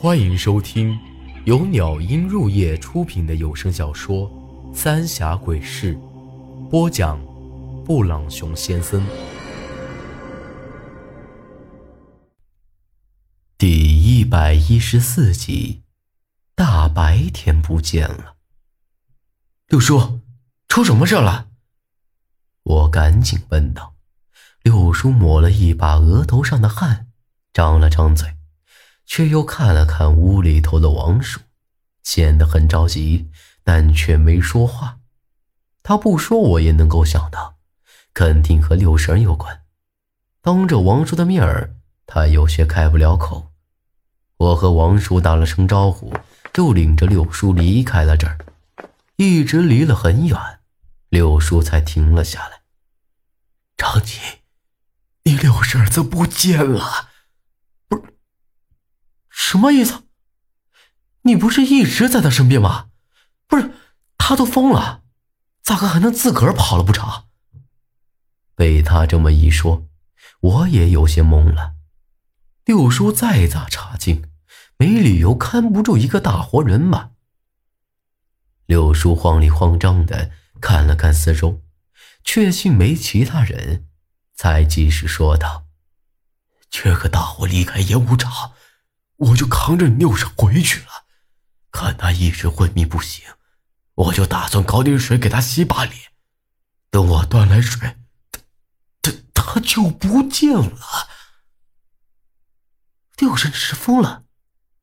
[0.00, 0.96] 欢迎收听
[1.44, 4.30] 由鸟音入夜出品的有声小说
[4.72, 5.96] 《三峡鬼事》，
[6.68, 7.20] 播讲：
[7.84, 9.04] 布朗熊先生。
[13.58, 15.82] 第一百一十四集，
[16.54, 18.36] 大白天不见了。
[19.66, 20.20] 六叔，
[20.68, 21.48] 出什么事了？
[22.62, 23.96] 我赶紧问道。
[24.62, 27.08] 六叔抹了一把额头上的汗，
[27.52, 28.36] 张了张嘴，
[29.08, 31.40] 却又看了看屋里头的王叔，
[32.04, 33.30] 显得很着急，
[33.64, 34.98] 但却没说话。
[35.82, 37.56] 他不说，我也能够想到，
[38.12, 39.62] 肯定和六婶有关。
[40.42, 41.74] 当着王叔的面儿，
[42.06, 43.50] 他有些开不了口。
[44.36, 46.14] 我和王叔打了声招呼，
[46.52, 48.38] 就领着六叔离开了这儿，
[49.16, 50.38] 一直离了很远，
[51.08, 52.60] 六叔才停了下来。
[53.76, 54.20] 张吉。
[55.24, 57.08] 你六婶子不见了，
[59.48, 60.02] 什么意思？
[61.22, 62.90] 你不是一直在他身边吗？
[63.46, 63.72] 不是，
[64.18, 65.00] 他都疯了，
[65.62, 67.24] 咋个还能自个儿跑了不成？
[68.54, 69.88] 被他这么一说，
[70.40, 71.76] 我也有些懵了。
[72.66, 74.30] 六叔再咋差劲，
[74.76, 77.12] 没理由看不住一个大活人吧？
[78.66, 80.30] 六叔慌里慌张的
[80.60, 81.62] 看了看四周，
[82.22, 83.86] 确信没其他人。
[84.34, 85.64] 才继续说道
[86.68, 88.52] ：“这个大火离开烟雾场，
[89.18, 91.06] 我就扛着你六婶回去了。
[91.70, 93.24] 看他一直昏迷不醒，
[93.94, 95.94] 我就打算搞点水给他洗把脸。
[96.90, 97.96] 等我端来水，
[98.32, 98.40] 他
[99.02, 101.08] 他他就不见了。
[103.18, 104.24] 六婶是疯了，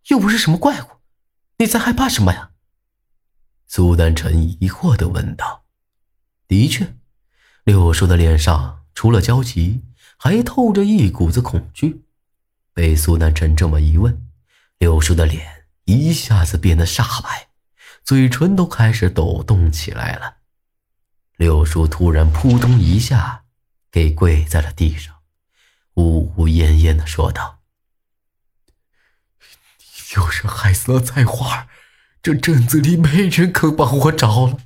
[0.08, 1.02] 又不是什么怪物，
[1.58, 2.52] 你在害怕什么呀？”
[3.67, 5.66] 苏丹臣疑惑的问道。
[6.47, 6.95] 的确，
[7.63, 8.83] 六叔的脸上。
[8.97, 9.83] 除了焦急，
[10.17, 12.05] 还透着一股子恐惧。
[12.76, 14.28] 被苏南辰这么一问，
[14.80, 17.48] 六叔的脸一下子变得煞白，
[18.04, 20.40] 嘴唇都开始抖动起来了。
[21.38, 23.46] 六叔突然扑通一下，
[23.90, 25.16] 给跪在了地上，
[25.94, 27.59] 呜呜咽咽的说道
[29.80, 31.69] ：“你又是害死了菜花，
[32.22, 34.57] 这镇子里没人可帮我找了，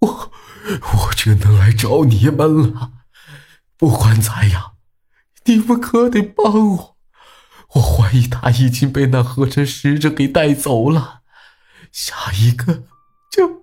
[0.00, 0.32] 我
[0.66, 2.92] 我只能来找你们了。”
[3.78, 4.76] 不管咋样，
[5.46, 6.93] 你们可得帮我！
[7.74, 11.20] 我怀疑他已经被那河神使者给带走了，
[11.90, 12.84] 下一个
[13.30, 13.62] 就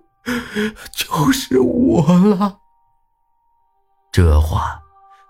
[0.94, 2.58] 就是我了。
[4.12, 4.82] 这话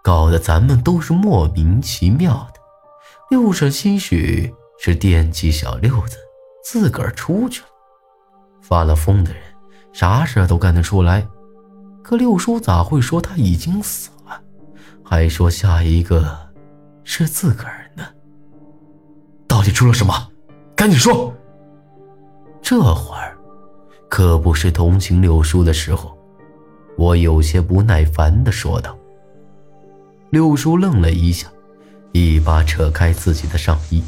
[0.02, 2.60] 搞得咱们都是莫名其妙的。
[3.30, 6.16] 六婶兴许是惦记小六子，
[6.64, 7.68] 自个儿出去了。
[8.60, 9.42] 发了疯的人，
[9.92, 11.26] 啥事都干得出来，
[12.02, 14.42] 可六叔咋会说他已经死了？
[15.04, 16.52] 还说下一个
[17.04, 17.81] 是自个儿？
[19.62, 20.12] 到底出了什么？
[20.74, 21.32] 赶紧说！
[22.60, 23.38] 这会儿
[24.08, 26.18] 可不是同情六叔的时候，
[26.98, 28.98] 我有些不耐烦的说道。
[30.30, 31.46] 六叔愣了一下，
[32.10, 34.02] 一把扯开自己的上衣，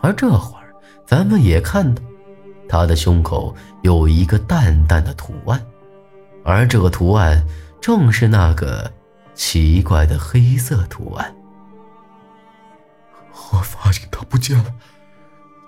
[0.00, 0.72] 而这会儿
[1.04, 2.00] 咱们也看到，
[2.68, 3.52] 他的胸口
[3.82, 5.60] 有一个淡淡的图案，
[6.44, 7.44] 而这个图案
[7.80, 8.88] 正是那个。
[9.34, 11.32] 奇怪的黑色图案。
[13.32, 14.74] 我发现他不见了，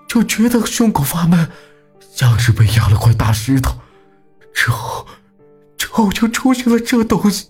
[0.07, 1.49] 就觉得胸口发闷，
[2.13, 3.77] 像是被压了块大石头。
[4.53, 5.07] 之后，
[5.77, 7.49] 之后就出现了这东西。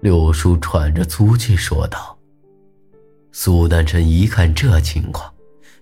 [0.00, 2.16] 六叔喘着粗气说道。
[3.32, 5.32] 苏丹臣一看这情况，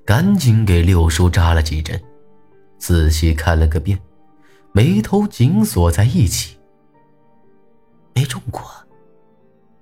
[0.04, 2.02] 赶紧给六叔扎了几针，
[2.78, 4.00] 仔细看了个遍，
[4.72, 6.56] 眉头紧锁在一起。
[8.14, 8.62] 没中过。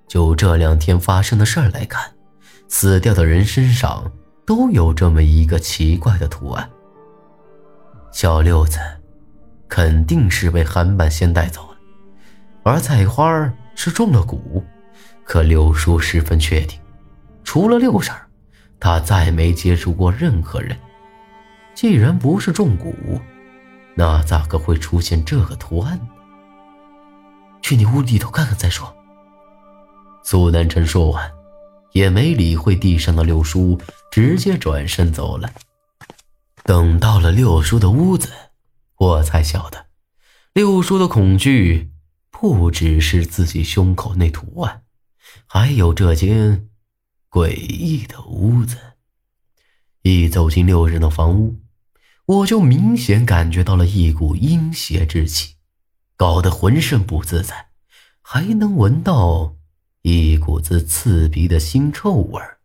[0.06, 2.11] 就这两天发生的事儿来看，
[2.72, 4.10] 死掉的人身上
[4.46, 6.68] 都有这么一个奇怪的图案。
[8.12, 8.78] 小六子
[9.68, 11.76] 肯定是被韩半仙带走了，
[12.62, 14.40] 而菜花是中了蛊。
[15.22, 16.80] 可六叔十分确定，
[17.44, 18.12] 除了六婶，
[18.80, 20.74] 他再没接触过任何人。
[21.74, 23.20] 既然不是中蛊，
[23.94, 26.00] 那咋个会出现这个图案？
[27.60, 28.92] 去你屋里头看看再说。
[30.22, 31.30] 苏南辰说完，
[31.92, 33.80] 也没理会地上的六叔，
[34.10, 35.52] 直接转身走了。
[36.64, 38.30] 等到了六叔的屋子，
[38.96, 39.86] 我才晓得，
[40.52, 41.90] 六叔的恐惧
[42.30, 44.82] 不只是自己胸口那图案，
[45.46, 46.68] 还有这间
[47.30, 48.76] 诡异的屋子。
[50.02, 51.60] 一走进六人的房屋，
[52.26, 55.56] 我就明显感觉到了一股阴邪之气。
[56.16, 57.70] 搞得浑身不自在，
[58.20, 59.56] 还能闻到
[60.62, 62.58] 子刺鼻的腥臭味儿。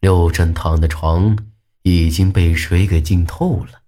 [0.00, 1.36] 六婶躺的床
[1.82, 3.82] 已经被水给浸透了，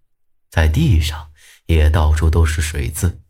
[0.51, 1.31] 在地上
[1.67, 3.21] 也到处都是水渍。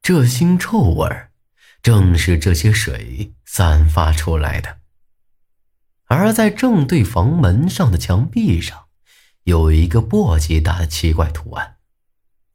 [0.00, 1.32] 这腥臭味儿，
[1.82, 4.78] 正是这些水散发出来的。
[6.04, 8.86] 而在正对房门上的墙壁上，
[9.42, 11.76] 有一个簸箕大的奇怪图案，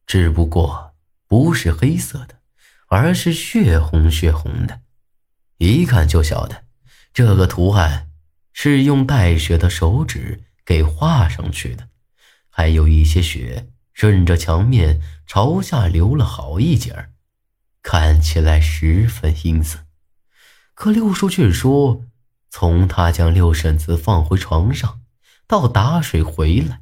[0.05, 0.95] 只不过
[1.27, 2.39] 不是黑色的，
[2.87, 4.81] 而是血红血红的，
[5.67, 6.63] 一看就晓得
[7.13, 8.09] 这个图案
[8.53, 11.87] 是用带血的手指给画上去的，
[12.49, 17.11] 还有一些血顺着墙面朝下流了好一截儿，
[17.83, 19.85] 看起来十分阴森。
[20.73, 22.05] 可六叔却说。
[22.53, 24.99] 从他将六婶子放回床上，
[25.47, 26.81] 到打水回来，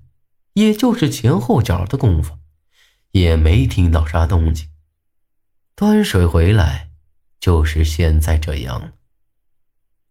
[0.54, 2.40] 也就是前后脚的功夫，
[3.12, 4.68] 也没听到啥动静。
[5.76, 6.89] 端水回来，
[7.40, 8.94] 就是现在这样。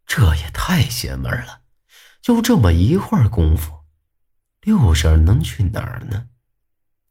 [0.07, 1.63] 这也太邪门了！
[2.23, 3.85] 就这么一会儿功夫，
[4.63, 6.29] 六婶能去哪儿呢？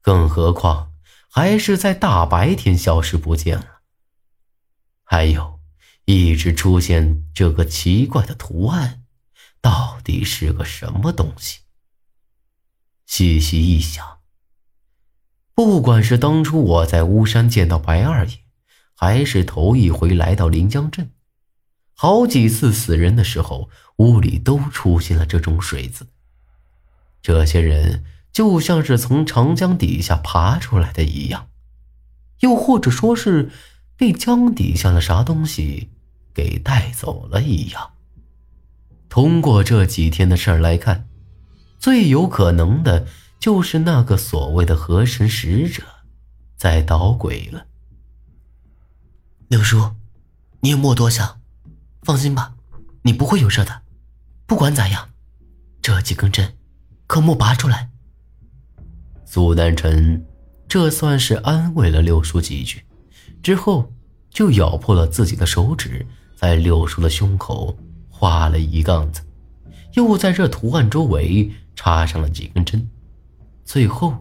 [0.01, 0.93] 更何况
[1.29, 3.81] 还是在大白天消失不见了。
[5.03, 5.57] 还有。
[6.09, 9.03] 一直出现这个奇怪的图案，
[9.59, 11.59] 到底是个什么东西？
[13.05, 14.19] 细细一想，
[15.53, 18.37] 不管是当初我在巫山见到白二爷，
[18.97, 21.11] 还是头一回来到临江镇，
[21.93, 26.07] 好几次死人的时候，屋里都出现了这种水渍。
[27.21, 31.47] 这些人就像是从长江底下爬出来的一样，
[32.39, 33.51] 又或者说是
[33.95, 35.91] 被江底下的啥东西。
[36.37, 37.93] 给带走了一样。
[39.09, 41.07] 通过这几天的事儿来看，
[41.79, 43.07] 最有可能的
[43.39, 45.81] 就是那个所谓的河神使者
[46.55, 47.65] 在捣鬼了。
[49.49, 49.91] 六叔，
[50.59, 51.39] 你也莫多想，
[52.01, 52.55] 放心吧，
[53.03, 53.83] 你不会有事的。
[54.45, 55.09] 不管咋样，
[55.81, 56.57] 这几根针
[57.07, 57.89] 可莫拔出来。
[59.25, 60.25] 苏丹臣
[60.67, 62.83] 这算是安慰了六叔几句，
[63.41, 63.89] 之后
[64.29, 66.05] 就咬破了自己的手指。
[66.35, 67.75] 在六叔的胸口
[68.09, 69.21] 画了一杠子，
[69.93, 72.87] 又在这图案周围插上了几根针，
[73.65, 74.13] 最后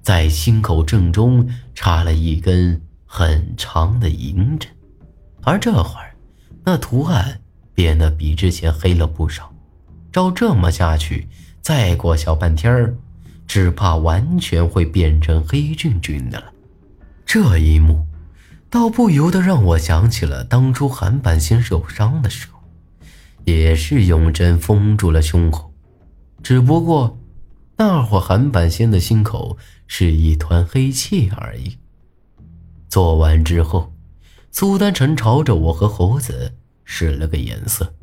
[0.00, 2.80] 在心口正中插了一根
[3.12, 4.70] 很长的银针。
[5.42, 6.14] 而这会儿，
[6.64, 7.40] 那图案
[7.74, 9.52] 变得比之前黑了不少。
[10.12, 11.26] 照这么下去，
[11.60, 12.94] 再过小半天儿，
[13.48, 16.52] 只怕完全会变成黑俊俊的了。
[17.26, 18.06] 这一幕。
[18.70, 22.60] 倒不由得让我想起了当初韩半仙受伤的时候，
[23.44, 25.74] 也是用针封住了胸口，
[26.40, 27.18] 只不过
[27.76, 29.58] 那会韩半仙的心口
[29.88, 31.76] 是一团黑气而已。
[32.90, 33.94] 做完之后，
[34.50, 37.94] 苏丹臣朝着我和猴子使了个眼色，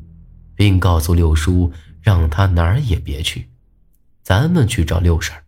[0.54, 1.70] 并告诉六叔
[2.00, 3.50] 让他哪儿也别去，
[4.22, 5.44] 咱们去找六婶。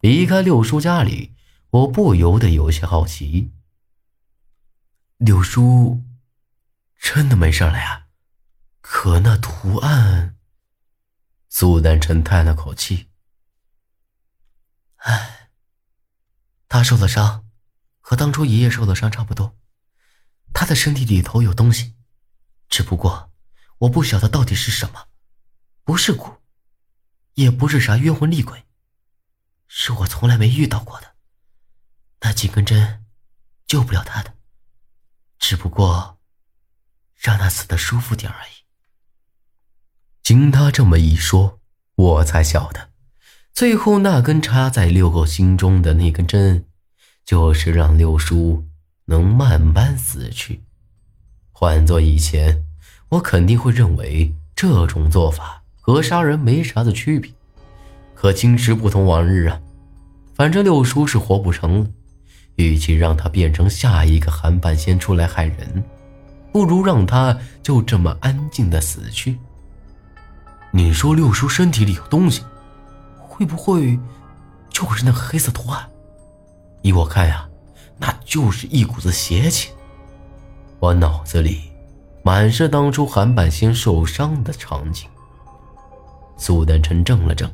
[0.00, 1.34] 离开六叔家里，
[1.70, 3.50] 我不由得有些好奇。
[5.16, 6.04] 六叔，
[7.00, 8.06] 真的没事了呀？
[8.80, 10.36] 可那图案……
[11.48, 13.08] 苏丹臣叹了口气
[15.02, 15.48] ：“唉，
[16.68, 17.45] 他受了伤，
[18.08, 19.56] 和当初爷爷受的伤差不多。
[20.54, 21.96] 他的身体里头有东西，
[22.68, 23.32] 只不过
[23.78, 25.08] 我不晓得到底是什么，
[25.82, 26.36] 不是蛊，
[27.34, 28.64] 也不是啥冤魂厉鬼，
[29.66, 31.16] 是我从来没遇到过的。
[32.20, 33.04] 那几根针，
[33.66, 34.36] 救不了他的。”
[35.40, 36.20] 只不过，
[37.16, 38.52] 让他死的舒服点而已。
[40.22, 41.60] 经他这么一说，
[41.96, 42.92] 我才晓得，
[43.52, 46.68] 最后那根插在六狗心中的那根针，
[47.26, 48.64] 就是让六叔
[49.06, 50.62] 能慢慢死去。
[51.50, 52.64] 换做以前，
[53.08, 57.30] 我肯定会认为这种做法和杀人没啥的区别。
[58.14, 59.60] 可今时不同往日啊，
[60.34, 61.90] 反正六叔是活不成了。
[62.54, 65.84] 与其让他变成下一个韩半仙出来害人，
[66.52, 69.36] 不如让他就这么安静的死去。
[70.70, 72.42] 你说六叔身体里有东西，
[73.18, 73.98] 会不会
[74.70, 75.86] 就是那个黑色图案？
[76.86, 77.48] 依我看呀，
[77.98, 79.72] 那就是一股子邪气。
[80.78, 81.72] 我脑子里
[82.22, 85.10] 满是当初韩半仙受伤的场景。
[86.38, 87.50] 苏丹臣怔了怔，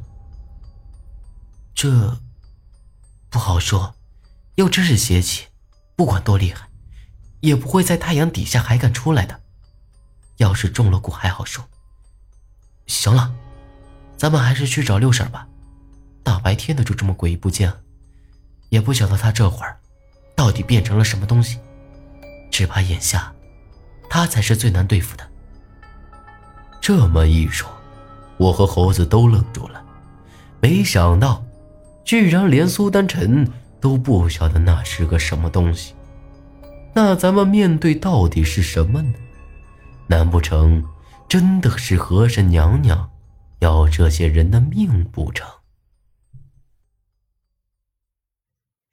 [1.74, 2.18] 这
[3.30, 3.94] 不好说。
[4.56, 5.46] 要真是邪气，
[5.96, 6.68] 不管多厉害，
[7.40, 9.40] 也不会在太阳底下还敢出来的。
[10.36, 11.64] 要是中了蛊还好说。
[12.86, 13.32] 行了，
[14.18, 15.48] 咱们还是去找六婶吧。
[16.22, 17.80] 大白天的就这么诡异不见了，
[18.72, 19.76] 也不晓得他这会儿
[20.34, 21.58] 到底变成了什么东西。
[22.50, 23.30] 只怕眼下，
[24.08, 25.28] 他才是最难对付的。
[26.80, 27.68] 这么一说，
[28.38, 29.84] 我和猴子都愣住了。
[30.58, 31.44] 没想到，
[32.02, 33.46] 居然连苏丹臣
[33.78, 35.94] 都不晓得那是个什么东西。
[36.94, 39.12] 那咱们面对到底是什么呢？
[40.06, 40.82] 难不成
[41.28, 43.10] 真的是和珅娘娘
[43.58, 45.46] 要这些人的命不成？